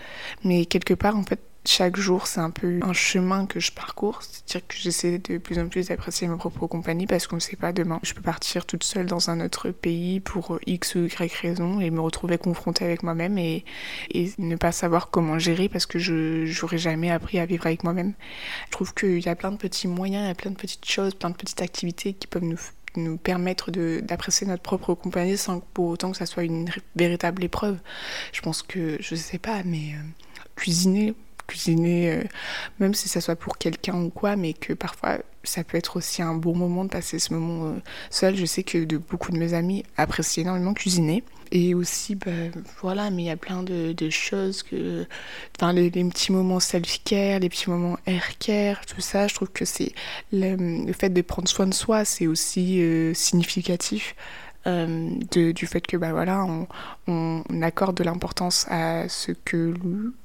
Mais 0.43 0.67
quelque 0.67 0.93
part, 0.93 1.17
en 1.17 1.23
fait, 1.23 1.41
chaque 1.67 1.97
jour, 1.97 2.27
c'est 2.27 2.41
un 2.41 2.51
peu 2.51 2.79
un 2.83 2.93
chemin 2.93 3.47
que 3.47 3.59
je 3.59 3.73
parcours. 3.73 4.21
C'est-à-dire 4.23 4.67
que 4.69 4.77
j'essaie 4.77 5.19
de 5.19 5.39
plus 5.39 5.59
en 5.59 5.69
plus 5.69 5.89
d'apprécier 5.89 6.29
ma 6.29 6.37
propre 6.37 6.67
compagnie 6.67 7.07
parce 7.07 7.27
qu'on 7.27 7.37
ne 7.37 7.41
sait 7.41 7.57
pas 7.57 7.73
demain. 7.73 8.01
Je 8.03 8.13
peux 8.13 8.21
partir 8.21 8.67
toute 8.67 8.85
seule 8.85 9.07
dans 9.07 9.31
un 9.31 9.41
autre 9.41 9.71
pays 9.71 10.21
pour 10.21 10.59
X 10.67 10.95
ou 10.95 11.07
Y 11.07 11.33
raison 11.41 11.81
et 11.81 11.91
me 11.91 12.01
retrouver 12.01 12.37
confrontée 12.37 12.85
avec 12.85 13.03
moi-même 13.03 13.39
et, 13.39 13.65
ne 14.39 14.57
pas 14.57 14.73
savoir 14.73 15.11
comment 15.11 15.39
gérer 15.39 15.69
parce 15.69 15.87
que 15.87 15.99
je 15.99 16.45
n'aurais 16.61 16.79
jamais 16.79 17.11
appris 17.11 17.39
à 17.39 17.47
vivre 17.47 17.67
avec 17.67 17.83
moi-même. 17.83 18.13
Je 18.67 18.73
trouve 18.73 18.93
qu'il 18.95 19.21
y 19.21 19.29
a 19.29 19.35
plein 19.35 19.53
de 19.53 19.57
petits 19.57 19.89
moyens, 19.89 20.25
il 20.25 20.29
y 20.29 20.31
a 20.31 20.35
plein 20.35 20.51
de 20.51 20.57
petites 20.57 20.85
choses, 20.85 21.15
plein 21.15 21.31
de 21.31 21.37
petites 21.37 21.63
activités 21.63 22.13
qui 22.13 22.27
peuvent 22.27 22.45
nous 22.45 22.59
nous 22.97 23.17
permettre 23.17 23.73
d'apprécier 23.73 24.47
notre 24.47 24.63
propre 24.63 24.95
compagnie 24.95 25.37
sans 25.37 25.59
pour 25.59 25.87
autant 25.87 26.13
que 26.13 26.17
ça 26.17 26.27
soit 26.27 26.45
une 26.45 26.69
véritable 26.95 27.43
épreuve. 27.43 27.79
Je 28.33 28.41
pense 28.41 28.63
que, 28.63 28.97
je 29.01 29.17
sais 29.17 29.39
pas, 29.39 29.65
mais 29.65 29.95
euh, 29.95 30.03
cuisiner, 30.55 31.15
cuisiner, 31.47 32.11
euh, 32.11 32.23
même 32.81 32.95
si 32.95 33.09
ça 33.09 33.21
soit 33.21 33.37
pour 33.37 33.59
quelqu'un 33.59 33.97
ou 33.97 34.11
quoi, 34.11 34.37
mais 34.37 34.53
que 34.53 34.73
parfois 34.73 35.19
ça 35.45 35.63
peut 35.63 35.77
être 35.77 35.97
aussi 35.97 36.23
un 36.23 36.35
bon 36.35 36.55
moment 36.55 36.85
de 36.85 36.91
passer 36.91 37.19
ce 37.19 37.35
moment 37.35 37.67
euh, 37.67 37.75
seul. 38.11 38.37
Je 38.37 38.45
sais 38.45 38.63
que 38.63 38.85
de 38.85 38.97
beaucoup 38.99 39.31
de 39.31 39.39
mes 39.39 39.55
amis 39.55 39.85
apprécient 39.97 40.43
énormément 40.43 40.75
cuisiner. 40.75 41.23
Et 41.53 41.75
aussi, 41.75 42.17
bah, 42.17 42.33
voilà, 42.81 43.11
mais 43.11 43.23
il 43.23 43.27
y 43.27 43.31
a 43.31 43.37
plein 43.37 43.63
de, 43.63 43.95
choses 44.11 44.63
que. 44.63 45.07
Enfin, 45.57 45.73
les, 45.73 45.91
petits 45.91 46.33
moments 46.33 46.59
self-care, 46.59 47.39
les 47.41 47.49
petits 47.49 47.71
moments 47.71 47.97
air-care, 48.07 48.85
tout 48.87 49.01
ça, 49.01 49.29
je 49.29 49.35
trouve 49.35 49.51
que 49.51 49.65
c'est. 49.65 49.93
Le, 50.33 50.57
le, 50.57 50.93
fait 50.93 51.11
de 51.11 51.23
prendre 51.23 51.49
soin 51.49 51.67
de 51.67 51.75
soi, 51.75 52.05
c'est 52.05 52.27
aussi 52.27 52.81
euh, 52.81 53.15
significatif. 53.15 54.17
Euh, 54.67 55.11
du 55.35 55.67
fait 55.67 55.87
que 55.87 55.99
bah 55.99 56.13
voilà 56.13 56.47
on, 57.07 57.43
accorde 57.61 57.97
de 57.99 58.05
l'importance 58.05 58.67
à 58.71 59.11
ce 59.11 59.33
que 59.33 59.75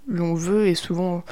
l'on 0.08 0.34
veut 0.34 0.68
et 0.68 0.76
souvent 0.76 1.24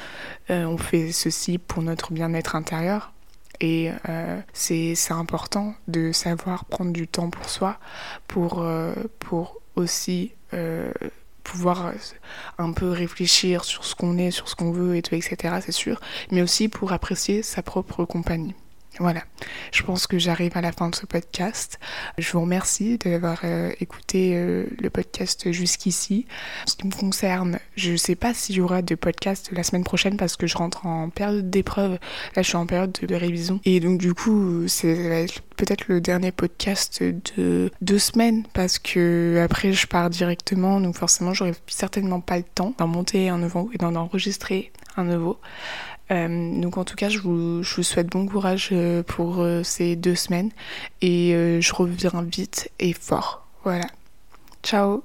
euh, 0.50 0.66
on 0.66 0.76
fait 0.76 1.10
ceci 1.12 1.56
pour 1.56 1.82
notre 1.82 2.12
bien-être 2.12 2.54
intérieur 2.54 3.12
et 3.60 3.90
euh, 4.10 4.38
c'est 4.52 4.94
important 5.10 5.74
de 5.86 6.12
savoir 6.12 6.66
prendre 6.66 6.92
du 6.92 7.08
temps 7.08 7.30
pour 7.30 7.48
soi 7.48 7.78
pour, 8.26 8.60
euh, 8.60 8.92
pour 9.20 9.62
aussi 9.74 10.32
pouvoir 11.44 11.92
un 12.58 12.72
peu 12.72 12.90
réfléchir 12.90 13.64
sur 13.64 13.84
ce 13.84 13.94
qu'on 13.94 14.18
est, 14.18 14.30
sur 14.30 14.48
ce 14.48 14.54
qu'on 14.54 14.70
veut 14.70 14.96
et 14.96 14.98
etc. 14.98 15.60
C'est 15.64 15.72
sûr, 15.72 16.00
mais 16.30 16.42
aussi 16.42 16.68
pour 16.68 16.92
apprécier 16.92 17.42
sa 17.42 17.62
propre 17.62 18.04
compagnie. 18.04 18.54
Voilà, 19.00 19.22
je 19.72 19.82
pense 19.84 20.08
que 20.08 20.18
j'arrive 20.18 20.56
à 20.56 20.60
la 20.60 20.72
fin 20.72 20.88
de 20.88 20.94
ce 20.94 21.06
podcast. 21.06 21.78
Je 22.18 22.32
vous 22.32 22.40
remercie 22.40 22.98
d'avoir 22.98 23.40
euh, 23.44 23.70
écouté 23.80 24.32
euh, 24.34 24.66
le 24.80 24.90
podcast 24.90 25.52
jusqu'ici. 25.52 26.26
En 26.66 26.70
ce 26.70 26.76
qui 26.76 26.86
me 26.86 26.92
concerne, 26.92 27.60
je 27.76 27.92
ne 27.92 27.96
sais 27.96 28.16
pas 28.16 28.34
s'il 28.34 28.56
y 28.56 28.60
aura 28.60 28.82
de 28.82 28.96
podcast 28.96 29.50
la 29.52 29.62
semaine 29.62 29.84
prochaine 29.84 30.16
parce 30.16 30.36
que 30.36 30.48
je 30.48 30.56
rentre 30.56 30.84
en 30.86 31.10
période 31.10 31.48
d'épreuve. 31.48 31.98
Là, 32.34 32.42
je 32.42 32.48
suis 32.48 32.56
en 32.56 32.66
période 32.66 32.92
de, 32.92 33.14
révision. 33.14 33.60
Et 33.64 33.78
donc, 33.78 33.98
du 33.98 34.14
coup, 34.14 34.66
c'est 34.66 35.26
peut-être 35.56 35.84
le 35.88 36.00
dernier 36.00 36.32
podcast 36.32 37.02
de 37.02 37.70
deux 37.80 37.98
semaines 37.98 38.44
parce 38.52 38.78
que 38.80 39.40
après, 39.44 39.72
je 39.72 39.86
pars 39.86 40.10
directement. 40.10 40.80
Donc, 40.80 40.96
forcément, 40.96 41.34
j'aurai 41.34 41.54
certainement 41.68 42.20
pas 42.20 42.36
le 42.36 42.44
temps 42.44 42.74
d'en 42.78 42.88
monter 42.88 43.28
un 43.28 43.38
nouveau 43.38 43.70
et 43.72 43.78
d'en 43.78 43.94
enregistrer 43.94 44.72
un 44.96 45.04
nouveau. 45.04 45.38
Euh, 46.10 46.60
donc 46.60 46.78
en 46.78 46.84
tout 46.84 46.96
cas, 46.96 47.08
je 47.08 47.18
vous, 47.18 47.62
je 47.62 47.76
vous 47.76 47.82
souhaite 47.82 48.08
bon 48.08 48.26
courage 48.26 48.70
euh, 48.72 49.02
pour 49.02 49.40
euh, 49.40 49.62
ces 49.62 49.96
deux 49.96 50.14
semaines 50.14 50.50
et 51.02 51.34
euh, 51.34 51.60
je 51.60 51.72
reviens 51.74 52.22
vite 52.22 52.70
et 52.78 52.92
fort. 52.92 53.46
Voilà. 53.64 53.86
Ciao 54.62 55.02